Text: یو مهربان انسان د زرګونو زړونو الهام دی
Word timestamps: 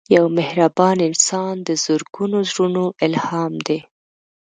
یو 0.15 0.25
مهربان 0.39 0.97
انسان 1.09 1.53
د 1.67 1.69
زرګونو 1.83 2.37
زړونو 2.49 2.83
الهام 3.05 3.53
دی 3.67 3.79